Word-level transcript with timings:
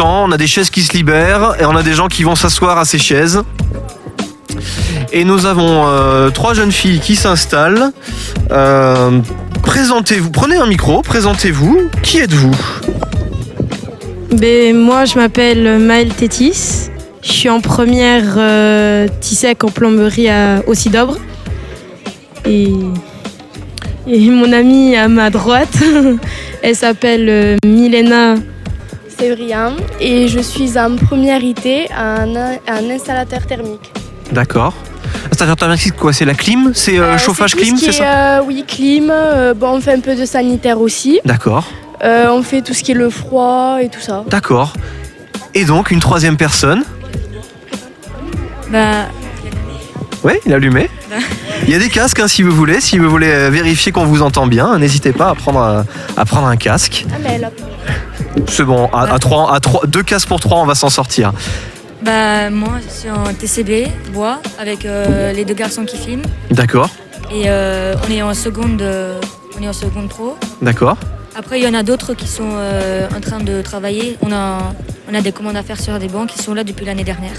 on 0.00 0.32
a 0.32 0.36
des 0.36 0.46
chaises 0.46 0.70
qui 0.70 0.82
se 0.82 0.92
libèrent 0.92 1.54
et 1.60 1.64
on 1.64 1.76
a 1.76 1.82
des 1.82 1.94
gens 1.94 2.08
qui 2.08 2.22
vont 2.22 2.34
s'asseoir 2.34 2.78
à 2.78 2.84
ces 2.84 2.98
chaises. 2.98 3.42
Et 5.12 5.24
nous 5.24 5.46
avons 5.46 5.84
euh, 5.86 6.30
trois 6.30 6.54
jeunes 6.54 6.72
filles 6.72 7.00
qui 7.00 7.16
s'installent. 7.16 7.92
Euh, 8.50 9.20
présentez-vous, 9.62 10.30
prenez 10.30 10.56
un 10.56 10.66
micro, 10.66 11.02
présentez-vous. 11.02 11.88
Qui 12.02 12.18
êtes-vous? 12.18 12.54
Ben, 14.32 14.76
moi, 14.76 15.04
je 15.04 15.16
m'appelle 15.18 15.78
Maëlle 15.78 16.14
Tétis. 16.14 16.90
Je 17.22 17.32
suis 17.32 17.48
en 17.48 17.60
première 17.60 18.34
euh, 18.36 19.08
TISEC 19.20 19.64
en 19.64 19.68
plomberie 19.68 20.28
à 20.28 20.62
aussi 20.66 20.88
d'Obre. 20.88 21.18
Et, 22.46 22.72
et 24.06 24.30
mon 24.30 24.52
amie 24.52 24.96
à 24.96 25.08
ma 25.08 25.30
droite, 25.30 25.76
elle 26.62 26.74
s'appelle 26.74 27.26
euh, 27.28 27.56
Milena. 27.64 28.36
Et 30.00 30.28
je 30.28 30.40
suis 30.40 30.78
en 30.78 30.96
première 30.96 31.42
IT, 31.42 31.66
un, 31.96 32.34
un 32.66 32.90
installateur 32.90 33.46
thermique. 33.46 33.92
D'accord. 34.32 34.72
C'est-à-dire 35.30 35.56
c'est 35.78 35.90
quoi? 35.96 36.12
C'est 36.12 36.24
la 36.24 36.34
clim? 36.34 36.72
C'est 36.74 36.98
euh, 36.98 37.02
Euh, 37.14 37.18
chauffage 37.18 37.54
clim, 37.54 37.76
c'est 37.76 37.88
est, 37.88 37.92
ça 37.92 38.38
euh, 38.38 38.42
Oui, 38.46 38.64
clim. 38.66 39.10
euh, 39.10 39.52
bon, 39.54 39.76
on 39.76 39.80
fait 39.80 39.92
un 39.92 40.00
peu 40.00 40.14
de 40.16 40.24
sanitaire 40.24 40.80
aussi. 40.80 41.20
D'accord, 41.24 41.66
Euh, 42.02 42.28
on 42.30 42.42
fait 42.42 42.62
tout 42.62 42.72
ce 42.72 42.82
qui 42.82 42.92
est 42.92 42.94
le 42.94 43.10
froid 43.10 43.78
et 43.82 43.88
tout 43.90 44.00
ça. 44.00 44.24
d'accord. 44.28 44.72
Et 45.54 45.64
donc 45.66 45.90
une 45.90 46.00
troisième 46.00 46.36
personne? 46.38 46.82
Bah, 48.70 49.06
Oui, 50.24 50.32
il 50.46 50.52
est 50.52 50.54
allumé. 50.54 50.88
Il 51.70 51.74
y 51.74 51.76
a 51.76 51.78
des 51.78 51.88
casques 51.88 52.18
hein, 52.18 52.26
si 52.26 52.42
vous 52.42 52.50
voulez. 52.50 52.80
Si 52.80 52.98
vous 52.98 53.08
voulez 53.08 53.30
euh, 53.30 53.48
vérifier 53.48 53.92
qu'on 53.92 54.04
vous 54.04 54.22
entend 54.22 54.48
bien, 54.48 54.76
n'hésitez 54.80 55.12
pas 55.12 55.28
à 55.28 55.34
prendre 55.36 55.60
un, 55.60 55.84
à 56.16 56.24
prendre 56.24 56.48
un 56.48 56.56
casque. 56.56 57.06
Ah, 57.12 57.18
mais 57.22 57.40
C'est 58.48 58.64
bon, 58.64 58.86
à, 58.92 59.14
à 59.14 59.18
trois, 59.20 59.54
à 59.54 59.60
trois, 59.60 59.86
deux 59.86 60.02
casques 60.02 60.26
pour 60.26 60.40
trois, 60.40 60.58
on 60.58 60.66
va 60.66 60.74
s'en 60.74 60.90
sortir. 60.90 61.32
bah, 62.02 62.50
moi, 62.50 62.72
je 62.84 62.92
suis 62.92 63.08
en 63.08 63.22
TCB, 63.32 63.86
bois, 64.12 64.40
avec 64.58 64.84
euh, 64.84 65.32
les 65.32 65.44
deux 65.44 65.54
garçons 65.54 65.84
qui 65.84 65.96
filment. 65.96 66.24
D'accord, 66.50 66.90
Et 67.32 67.44
euh, 67.46 67.94
on 68.04 68.10
est 68.10 68.22
en 68.22 68.34
seconde, 68.34 68.82
on 69.56 69.62
est 69.62 69.68
en 69.68 69.72
seconde 69.72 70.08
pro. 70.08 70.36
d'accord. 70.60 70.96
Après, 71.36 71.60
il 71.60 71.64
y 71.64 71.68
en 71.68 71.74
a 71.74 71.82
d'autres 71.82 72.14
qui 72.14 72.26
sont 72.26 72.50
euh, 72.54 73.08
en 73.16 73.20
train 73.20 73.38
de 73.38 73.62
travailler. 73.62 74.18
On 74.22 74.32
a, 74.32 74.74
des 75.22 75.32
commandes 75.32 75.56
à 75.56 75.62
faire 75.62 75.80
sur 75.80 75.98
des 75.98 76.08
banques 76.08 76.30
qui 76.30 76.42
sont 76.42 76.54
là 76.54 76.64
depuis 76.64 76.84
l'année 76.84 77.04
dernière. 77.04 77.32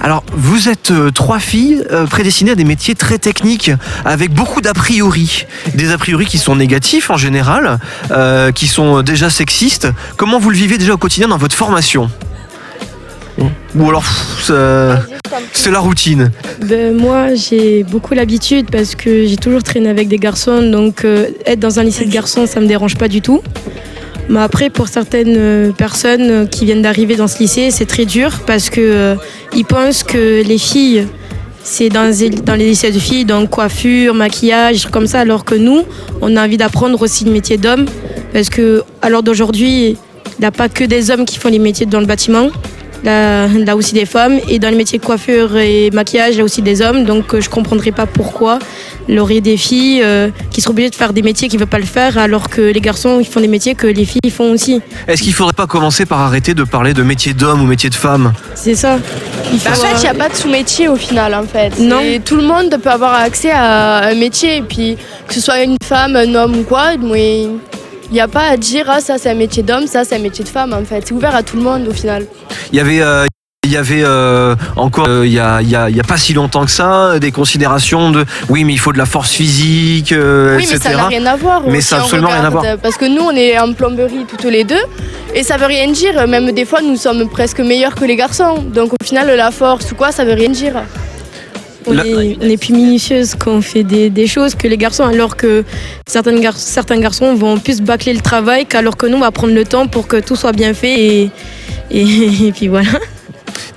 Alors, 0.00 0.24
vous 0.32 0.68
êtes 0.68 0.90
euh, 0.90 1.10
trois 1.10 1.38
filles 1.38 1.84
euh, 1.90 2.06
prédestinées 2.06 2.52
à 2.52 2.54
des 2.54 2.64
métiers 2.64 2.94
très 2.94 3.18
techniques, 3.18 3.70
avec 4.04 4.32
beaucoup 4.32 4.60
d'a 4.60 4.74
priori. 4.74 5.46
Des 5.74 5.92
a 5.92 5.98
priori 5.98 6.26
qui 6.26 6.38
sont 6.38 6.56
négatifs 6.56 7.10
en 7.10 7.16
général, 7.16 7.78
qui 8.54 8.66
sont 8.66 9.02
déjà 9.02 9.30
sexistes. 9.30 9.88
Comment 10.16 10.38
vous 10.38 10.50
le 10.50 10.56
vivez 10.56 10.78
déjà 10.78 10.94
au 10.94 10.98
quotidien 10.98 11.28
dans 11.28 11.38
votre 11.38 11.54
formation? 11.54 12.10
Ou 13.76 13.88
alors, 13.88 14.04
c'est 15.52 15.70
la 15.70 15.78
routine. 15.78 16.30
Ben, 16.66 16.94
moi, 16.96 17.34
j'ai 17.34 17.84
beaucoup 17.84 18.14
l'habitude 18.14 18.66
parce 18.70 18.94
que 18.96 19.26
j'ai 19.26 19.36
toujours 19.36 19.62
traîné 19.62 19.88
avec 19.88 20.08
des 20.08 20.18
garçons. 20.18 20.62
Donc, 20.62 21.04
euh, 21.04 21.28
être 21.46 21.60
dans 21.60 21.78
un 21.78 21.84
lycée 21.84 22.04
de 22.04 22.10
garçons, 22.10 22.46
ça 22.46 22.60
me 22.60 22.66
dérange 22.66 22.96
pas 22.96 23.06
du 23.08 23.20
tout. 23.20 23.40
Mais 24.28 24.40
après, 24.40 24.70
pour 24.70 24.88
certaines 24.88 25.34
euh, 25.36 25.72
personnes 25.72 26.30
euh, 26.30 26.46
qui 26.46 26.64
viennent 26.64 26.82
d'arriver 26.82 27.16
dans 27.16 27.28
ce 27.28 27.38
lycée, 27.38 27.70
c'est 27.70 27.86
très 27.86 28.04
dur 28.06 28.40
parce 28.46 28.70
que 28.70 28.80
euh, 28.80 29.14
ils 29.54 29.64
pensent 29.64 30.02
que 30.02 30.42
les 30.44 30.58
filles, 30.58 31.06
c'est 31.62 31.88
dans, 31.90 32.12
les- 32.16 32.56
lycées 32.66 32.90
de 32.92 32.98
filles, 32.98 33.24
donc 33.24 33.50
coiffure, 33.50 34.14
maquillage, 34.14 34.86
comme 34.86 35.06
ça, 35.06 35.20
alors 35.20 35.44
que 35.44 35.54
nous, 35.54 35.82
on 36.20 36.36
a 36.36 36.44
envie 36.44 36.56
d'apprendre 36.56 37.00
aussi 37.02 37.24
le 37.24 37.32
métier 37.32 37.56
d'homme 37.56 37.86
parce 38.32 38.48
que 38.50 38.82
à 39.02 39.10
l'heure 39.10 39.22
d'aujourd'hui, 39.24 39.90
il 39.90 40.40
n'y 40.40 40.46
a 40.46 40.52
pas 40.52 40.68
que 40.68 40.84
des 40.84 41.10
hommes 41.10 41.24
qui 41.24 41.38
font 41.38 41.48
les 41.48 41.58
métiers 41.58 41.86
dans 41.86 42.00
le 42.00 42.06
bâtiment. 42.06 42.48
Là, 43.04 43.46
là 43.46 43.76
aussi 43.76 43.94
des 43.94 44.06
femmes. 44.06 44.38
Et 44.48 44.58
dans 44.58 44.70
le 44.70 44.76
métier 44.76 44.98
de 44.98 45.04
coiffure 45.04 45.56
et 45.56 45.90
maquillage, 45.92 46.34
il 46.34 46.38
y 46.38 46.40
a 46.40 46.44
aussi 46.44 46.62
des 46.62 46.82
hommes. 46.82 47.04
Donc 47.04 47.34
euh, 47.34 47.40
je 47.40 47.48
ne 47.48 47.52
comprendrais 47.52 47.92
pas 47.92 48.06
pourquoi 48.06 48.58
il 49.08 49.14
y 49.14 49.18
aurait 49.18 49.40
des 49.40 49.56
filles 49.56 50.02
euh, 50.04 50.28
qui 50.50 50.60
sont 50.60 50.70
obligées 50.70 50.90
de 50.90 50.94
faire 50.94 51.12
des 51.12 51.22
métiers 51.22 51.48
qui 51.48 51.56
ne 51.56 51.60
veulent 51.60 51.68
pas 51.68 51.78
le 51.78 51.84
faire, 51.84 52.18
alors 52.18 52.48
que 52.48 52.60
les 52.60 52.80
garçons 52.80 53.18
ils 53.20 53.26
font 53.26 53.40
des 53.40 53.48
métiers 53.48 53.74
que 53.74 53.86
les 53.86 54.04
filles 54.04 54.30
font 54.30 54.52
aussi. 54.52 54.80
Est-ce 55.08 55.22
qu'il 55.22 55.32
faudrait 55.32 55.52
pas 55.52 55.66
commencer 55.66 56.06
par 56.06 56.20
arrêter 56.20 56.54
de 56.54 56.64
parler 56.64 56.94
de 56.94 57.02
métier 57.02 57.32
d'homme 57.32 57.62
ou 57.62 57.66
métier 57.66 57.90
de 57.90 57.94
femme 57.94 58.32
C'est 58.54 58.74
ça. 58.74 58.98
Il 59.52 59.58
Bah, 59.58 59.70
en 59.70 59.74
fait, 59.74 59.94
il 59.96 60.00
n'y 60.00 60.06
euh, 60.06 60.10
a 60.10 60.14
pas 60.14 60.28
de 60.28 60.34
sous-métier 60.34 60.88
au 60.88 60.96
final, 60.96 61.34
en 61.34 61.42
fait. 61.42 61.78
Non. 61.80 62.00
Et 62.00 62.20
tout 62.20 62.36
le 62.36 62.42
monde 62.42 62.76
peut 62.82 62.90
avoir 62.90 63.14
accès 63.14 63.50
à 63.50 64.08
un 64.08 64.14
métier. 64.14 64.58
Et 64.58 64.62
puis, 64.62 64.96
que 65.26 65.34
ce 65.34 65.40
soit 65.40 65.62
une 65.62 65.76
femme, 65.82 66.14
un 66.14 66.34
homme 66.34 66.58
ou 66.58 66.62
quoi, 66.62 66.96
mais 66.96 67.48
il 68.10 68.14
n'y 68.14 68.20
a 68.20 68.28
pas 68.28 68.48
à 68.48 68.56
dire, 68.56 68.86
ah, 68.88 69.00
ça 69.00 69.18
c'est 69.18 69.30
un 69.30 69.34
métier 69.34 69.62
d'homme, 69.62 69.86
ça 69.86 70.04
c'est 70.04 70.16
un 70.16 70.20
métier 70.20 70.44
de 70.44 70.48
femme, 70.48 70.72
en 70.72 70.84
fait. 70.84 71.02
C'est 71.06 71.12
ouvert 71.14 71.34
à 71.34 71.42
tout 71.42 71.56
le 71.56 71.62
monde 71.62 71.86
au 71.88 71.92
final. 71.92 72.26
Il 72.72 72.76
y 72.78 72.80
avait, 72.80 73.00
euh, 73.00 73.26
il 73.64 73.70
y 73.72 73.76
avait 73.76 74.02
euh, 74.04 74.56
encore, 74.76 75.06
euh, 75.06 75.26
il 75.26 75.32
y, 75.32 75.38
a, 75.38 75.60
y 75.62 75.76
a- 75.76 75.88
y 75.90 76.00
a 76.00 76.02
pas 76.02 76.16
si 76.16 76.32
longtemps 76.32 76.64
que 76.64 76.70
ça, 76.70 77.18
des 77.20 77.30
considérations 77.30 78.10
de, 78.10 78.24
oui, 78.48 78.64
mais 78.64 78.72
il 78.72 78.78
faut 78.78 78.92
de 78.92 78.98
la 78.98 79.06
force 79.06 79.30
physique, 79.30 80.12
euh, 80.12 80.56
Oui, 80.56 80.66
mais 80.68 80.76
etc. 80.76 80.90
ça 80.90 80.96
n'a 80.96 81.06
rien 81.08 81.26
à 81.26 81.36
voir. 81.36 81.62
Mais 81.68 81.80
ça 81.80 81.98
absolument 81.98 82.30
rien 82.30 82.44
à 82.44 82.50
voir. 82.50 82.64
Parce 82.82 82.96
que 82.96 83.04
nous, 83.04 83.22
on 83.22 83.30
est 83.32 83.58
en 83.58 83.72
plomberie 83.74 84.24
toutes 84.28 84.44
les 84.44 84.64
deux. 84.64 84.82
Et 85.34 85.44
ça 85.44 85.56
veut 85.56 85.66
rien 85.66 85.88
dire. 85.92 86.26
Même 86.26 86.50
des 86.50 86.64
fois, 86.64 86.80
nous 86.82 86.96
sommes 86.96 87.28
presque 87.28 87.60
meilleurs 87.60 87.94
que 87.94 88.04
les 88.04 88.16
garçons. 88.16 88.64
Donc 88.74 88.92
au 88.94 89.04
final, 89.04 89.28
la 89.36 89.50
force 89.52 89.92
ou 89.92 89.94
quoi, 89.94 90.10
ça 90.10 90.24
veut 90.24 90.34
rien 90.34 90.48
dire. 90.50 90.72
On, 91.86 91.92
La- 91.92 92.06
est, 92.06 92.36
on 92.40 92.44
est 92.48 92.56
plus 92.56 92.72
minutieuse 92.74 93.34
quand 93.38 93.52
on 93.52 93.60
fait 93.62 93.82
des, 93.84 94.10
des 94.10 94.26
choses 94.26 94.54
que 94.54 94.68
les 94.68 94.76
garçons, 94.76 95.04
alors 95.04 95.36
que 95.36 95.64
certaines 96.06 96.40
gar- 96.40 96.56
certains 96.56 96.98
garçons 97.00 97.34
vont 97.34 97.58
plus 97.58 97.80
bâcler 97.80 98.12
le 98.14 98.20
travail, 98.20 98.66
qu'alors 98.66 98.96
que 98.96 99.06
nous, 99.06 99.16
on 99.16 99.20
va 99.20 99.30
prendre 99.30 99.54
le 99.54 99.64
temps 99.64 99.86
pour 99.86 100.06
que 100.06 100.16
tout 100.20 100.36
soit 100.36 100.52
bien 100.52 100.74
fait. 100.74 100.94
Et, 101.00 101.30
et, 101.90 102.02
et 102.48 102.52
puis 102.52 102.68
voilà. 102.68 102.90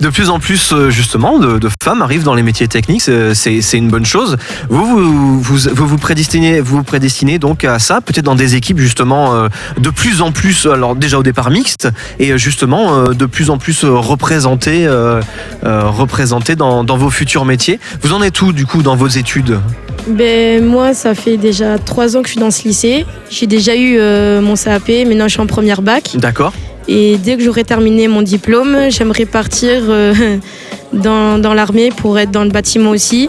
De 0.04 0.10
plus 0.10 0.28
en 0.28 0.38
plus, 0.38 0.74
euh, 0.74 0.90
justement, 0.90 1.38
de, 1.38 1.58
de 1.58 1.68
femmes 1.82 2.02
arrivent 2.02 2.24
dans 2.24 2.34
les 2.34 2.42
métiers 2.42 2.68
techniques, 2.68 3.00
c'est 3.00 3.32
c'est- 3.34 3.78
une 3.78 3.88
bonne 3.88 4.04
chose. 4.04 4.36
Vous 4.68 4.84
vous, 4.84 5.40
vous, 5.40 5.56
vous, 5.72 5.86
vous 5.86 5.96
prédestinez, 5.96 6.60
vous 6.60 6.76
vous 6.76 6.82
prédestinez 6.82 7.38
donc 7.38 7.64
à 7.64 7.78
ça, 7.78 8.02
peut-être 8.02 8.26
dans 8.26 8.34
des 8.34 8.54
équipes 8.54 8.78
justement 8.80 9.34
euh, 9.34 9.48
de 9.80 9.88
plus 9.88 10.20
en 10.20 10.30
plus, 10.30 10.66
alors 10.66 10.94
déjà 10.94 11.18
au 11.18 11.22
départ 11.22 11.48
mixtes, 11.48 11.88
et 12.18 12.32
euh, 12.32 12.36
justement 12.36 12.98
euh, 12.98 13.14
de 13.14 13.24
plus 13.24 13.48
en 13.48 13.56
plus 13.56 13.82
euh, 13.82 13.92
représentées, 13.94 14.86
euh, 14.86 15.22
euh, 15.64 15.84
représentées 15.88 16.54
dans, 16.54 16.84
dans 16.84 16.98
vos 16.98 17.08
futurs 17.08 17.46
métiers. 17.46 17.80
Vous 18.02 18.12
en 18.12 18.20
êtes 18.22 18.42
où 18.42 18.52
du 18.52 18.66
coup 18.66 18.82
dans 18.82 18.96
vos 18.96 19.08
études? 19.08 19.58
Ben, 20.06 20.62
moi, 20.62 20.92
ça 20.92 21.14
fait 21.14 21.38
déjà 21.38 21.78
trois 21.78 22.14
ans 22.14 22.20
que 22.20 22.28
je 22.28 22.32
suis 22.32 22.40
dans 22.40 22.50
ce 22.50 22.68
lycée. 22.68 23.06
J'ai 23.30 23.46
déjà 23.46 23.74
eu 23.74 23.96
euh, 23.98 24.42
mon 24.42 24.54
CAP, 24.54 24.86
maintenant 25.08 25.28
je 25.28 25.32
suis 25.32 25.40
en 25.40 25.46
première 25.46 25.80
bac. 25.80 26.10
D'accord 26.16 26.52
Et 26.88 27.16
dès 27.18 27.36
que 27.36 27.42
j'aurai 27.42 27.64
terminé 27.64 28.08
mon 28.08 28.22
diplôme, 28.22 28.90
j'aimerais 28.90 29.26
partir 29.26 29.82
euh, 29.88 30.14
dans, 30.92 31.38
dans 31.38 31.54
l'armée 31.54 31.90
pour 31.90 32.18
être 32.18 32.30
dans 32.30 32.44
le 32.44 32.50
bâtiment 32.50 32.90
aussi, 32.90 33.28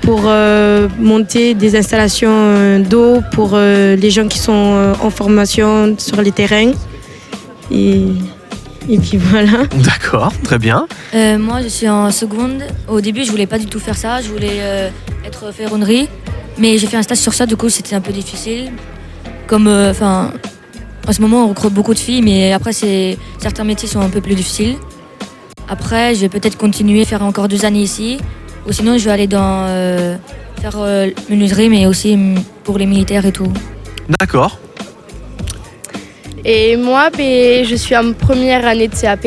pour 0.00 0.22
euh, 0.26 0.88
monter 0.98 1.54
des 1.54 1.76
installations 1.76 2.30
euh, 2.32 2.78
d'eau 2.78 3.20
pour 3.32 3.50
euh, 3.54 3.94
les 3.96 4.10
gens 4.10 4.26
qui 4.26 4.38
sont 4.38 4.52
euh, 4.74 4.94
en 5.02 5.10
formation 5.10 5.94
sur 5.98 6.20
les 6.22 6.32
terrains. 6.32 6.72
Et, 7.70 8.04
et 8.88 8.98
puis 8.98 9.16
voilà. 9.18 9.64
D'accord, 9.84 10.32
très 10.42 10.58
bien. 10.58 10.86
Euh, 11.14 11.38
moi, 11.38 11.62
je 11.62 11.68
suis 11.68 11.88
en 11.88 12.10
seconde. 12.10 12.64
Au 12.88 13.00
début, 13.00 13.24
je 13.24 13.30
voulais 13.30 13.46
pas 13.46 13.58
du 13.58 13.66
tout 13.66 13.78
faire 13.78 13.96
ça. 13.96 14.20
Je 14.20 14.28
voulais 14.28 14.58
euh, 14.60 14.88
être 15.24 15.52
ferronnerie. 15.52 16.08
Mais 16.58 16.76
j'ai 16.78 16.86
fait 16.86 16.96
un 16.96 17.02
stage 17.02 17.18
sur 17.18 17.32
ça, 17.32 17.46
du 17.46 17.56
coup, 17.56 17.68
c'était 17.68 17.94
un 17.94 18.00
peu 18.00 18.12
difficile. 18.12 18.72
Comme, 19.46 19.68
euh, 19.68 19.90
enfin, 19.90 20.32
en 21.06 21.12
ce 21.12 21.20
moment, 21.20 21.44
on 21.44 21.48
recrute 21.48 21.72
beaucoup 21.72 21.94
de 21.94 21.98
filles, 21.98 22.22
mais 22.22 22.52
après, 22.52 22.72
certains 22.72 23.64
métiers 23.64 23.88
sont 23.88 24.00
un 24.00 24.08
peu 24.08 24.20
plus 24.20 24.34
difficiles. 24.34 24.76
Après, 25.68 26.14
je 26.14 26.20
vais 26.20 26.28
peut-être 26.28 26.56
continuer, 26.56 27.04
faire 27.04 27.22
encore 27.22 27.48
deux 27.48 27.64
années 27.64 27.82
ici. 27.82 28.18
Ou 28.66 28.72
sinon, 28.72 28.98
je 28.98 29.04
vais 29.04 29.10
aller 29.10 29.26
dans 29.26 29.66
euh, 29.68 30.16
faire 30.60 30.76
euh, 30.76 31.08
menuiserie, 31.28 31.68
mais 31.68 31.86
aussi 31.86 32.16
pour 32.62 32.78
les 32.78 32.86
militaires 32.86 33.26
et 33.26 33.32
tout. 33.32 33.52
D'accord. 34.20 34.58
Et 36.44 36.76
moi, 36.76 37.10
ben, 37.10 37.64
je 37.64 37.74
suis 37.74 37.96
en 37.96 38.12
première 38.12 38.66
année 38.66 38.88
de 38.88 38.94
CAP. 38.94 39.26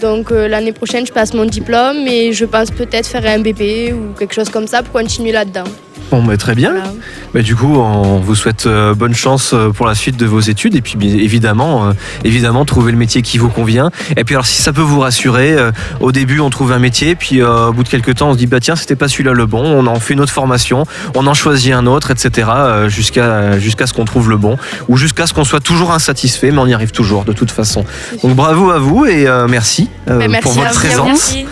Donc 0.00 0.32
euh, 0.32 0.48
l'année 0.48 0.72
prochaine, 0.72 1.06
je 1.06 1.12
passe 1.12 1.34
mon 1.34 1.44
diplôme 1.44 2.06
et 2.06 2.32
je 2.32 2.46
pense 2.46 2.70
peut-être 2.70 3.06
faire 3.06 3.26
un 3.26 3.40
BP 3.40 3.92
ou 3.92 4.18
quelque 4.18 4.32
chose 4.34 4.48
comme 4.48 4.66
ça 4.66 4.82
pour 4.82 4.92
continuer 4.92 5.32
là-dedans. 5.32 5.64
Bon, 6.10 6.22
bah, 6.22 6.36
très 6.36 6.54
bien. 6.54 6.72
Voilà. 6.72 6.92
Bah, 7.34 7.42
du 7.42 7.54
coup, 7.54 7.76
on 7.76 8.18
vous 8.18 8.34
souhaite 8.34 8.66
euh, 8.66 8.94
bonne 8.94 9.14
chance 9.14 9.52
euh, 9.54 9.70
pour 9.70 9.86
la 9.86 9.94
suite 9.94 10.16
de 10.16 10.26
vos 10.26 10.40
études 10.40 10.74
et 10.74 10.80
puis 10.80 10.96
bien 10.96 11.14
évidemment, 11.14 11.86
euh, 11.86 11.92
évidemment, 12.24 12.64
trouver 12.64 12.90
le 12.90 12.98
métier 12.98 13.22
qui 13.22 13.38
vous 13.38 13.48
convient. 13.48 13.90
Et 14.16 14.24
puis 14.24 14.34
alors, 14.34 14.46
si 14.46 14.62
ça 14.62 14.72
peut 14.72 14.80
vous 14.80 15.00
rassurer, 15.00 15.56
au 16.00 16.12
début, 16.12 16.40
on 16.40 16.50
trouve 16.50 16.72
un 16.72 16.78
métier, 16.78 17.14
puis 17.14 17.42
au 17.42 17.72
bout 17.72 17.84
de 17.84 17.88
quelques 17.88 18.16
temps, 18.16 18.30
on 18.30 18.32
se 18.32 18.38
dit 18.38 18.46
bah 18.46 18.60
tiens, 18.60 18.76
c'était 18.76 18.96
pas 18.96 19.08
celui-là 19.08 19.32
le 19.32 19.46
bon. 19.46 19.62
On 19.62 19.86
en 19.86 20.00
fait 20.00 20.14
une 20.14 20.20
autre 20.20 20.32
formation, 20.32 20.86
on 21.14 21.26
en 21.26 21.34
choisit 21.34 21.72
un 21.72 21.86
autre, 21.86 22.10
etc. 22.10 22.48
jusqu'à 22.88 23.58
jusqu'à 23.58 23.86
ce 23.86 23.92
qu'on 23.92 24.04
trouve 24.04 24.30
le 24.30 24.36
bon 24.36 24.56
ou 24.88 24.96
jusqu'à 24.96 25.26
ce 25.26 25.34
qu'on 25.34 25.44
soit 25.44 25.60
toujours 25.60 25.92
insatisfait, 25.92 26.50
mais 26.50 26.58
on 26.58 26.66
y 26.66 26.74
arrive 26.74 26.90
toujours 26.90 27.24
de 27.24 27.32
toute 27.32 27.50
façon. 27.50 27.84
Donc 28.22 28.34
bravo 28.34 28.70
à 28.70 28.78
vous 28.78 29.06
et 29.06 29.26
euh, 29.26 29.46
merci, 29.48 29.88
pour 30.06 30.52
votre 30.52 30.72
présence. 30.72 31.06
Merci. 31.06 31.46